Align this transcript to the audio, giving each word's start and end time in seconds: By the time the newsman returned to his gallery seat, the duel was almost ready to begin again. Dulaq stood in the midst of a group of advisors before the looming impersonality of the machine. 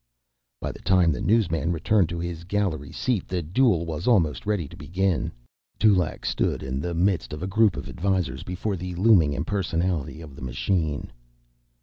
By 0.59 0.71
the 0.71 0.79
time 0.81 1.11
the 1.11 1.21
newsman 1.21 1.71
returned 1.71 2.09
to 2.09 2.17
his 2.17 2.43
gallery 2.43 2.91
seat, 2.91 3.27
the 3.27 3.43
duel 3.43 3.85
was 3.85 4.07
almost 4.07 4.47
ready 4.47 4.67
to 4.67 4.75
begin 4.75 5.25
again. 5.27 5.31
Dulaq 5.77 6.25
stood 6.25 6.63
in 6.63 6.79
the 6.79 6.95
midst 6.95 7.33
of 7.33 7.43
a 7.43 7.47
group 7.55 7.77
of 7.77 7.87
advisors 7.87 8.41
before 8.41 8.75
the 8.75 8.95
looming 8.95 9.33
impersonality 9.33 10.19
of 10.21 10.35
the 10.35 10.41
machine. 10.41 11.11